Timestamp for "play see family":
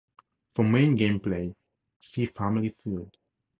1.19-2.69